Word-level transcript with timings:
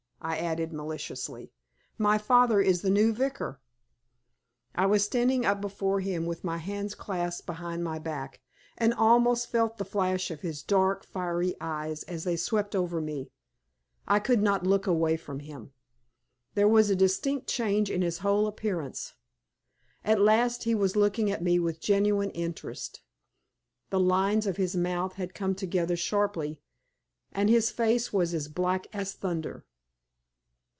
I 0.23 0.37
added, 0.37 0.71
maliciously. 0.71 1.51
"My 1.97 2.19
father 2.19 2.61
is 2.61 2.83
the 2.83 2.91
new 2.91 3.11
vicar." 3.11 3.59
I 4.75 4.85
was 4.85 5.03
standing 5.03 5.47
up 5.47 5.61
before 5.61 5.99
him 5.99 6.27
with 6.27 6.43
my 6.43 6.59
hands 6.59 6.93
clasped 6.93 7.47
behind 7.47 7.83
my 7.83 7.97
back, 7.97 8.39
and 8.77 8.93
almost 8.93 9.49
felt 9.49 9.77
the 9.79 9.83
flash 9.83 10.29
of 10.29 10.41
his 10.41 10.61
dark, 10.61 11.03
fiery 11.03 11.55
eyes 11.59 12.03
as 12.03 12.23
they 12.23 12.35
swept 12.35 12.75
over 12.75 13.01
me. 13.01 13.31
I 14.07 14.19
could 14.19 14.43
not 14.43 14.63
look 14.63 14.85
away 14.85 15.17
from 15.17 15.39
him. 15.39 15.73
There 16.53 16.67
was 16.69 16.91
a 16.91 16.95
distinct 16.95 17.47
change 17.47 17.89
in 17.89 18.03
his 18.03 18.19
whole 18.19 18.45
appearance. 18.45 19.15
At 20.05 20.21
last 20.21 20.65
he 20.65 20.75
was 20.75 20.95
looking 20.95 21.31
at 21.31 21.41
me 21.41 21.57
with 21.57 21.81
genuine 21.81 22.29
interest. 22.29 23.01
The 23.89 23.99
lines 23.99 24.45
of 24.45 24.57
his 24.57 24.75
mouth 24.75 25.13
had 25.13 25.33
come 25.33 25.55
together 25.55 25.95
sharply, 25.95 26.59
and 27.31 27.49
his 27.49 27.71
face 27.71 28.13
was 28.13 28.35
as 28.35 28.49
black 28.49 28.85
as 28.93 29.13
thunder. 29.13 29.65